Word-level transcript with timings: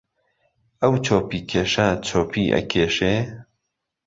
ئهو 0.81 0.95
چۆپیکێشه 1.05 1.87
چۆپی 2.07 2.43
ئهکێشێ 2.53 3.15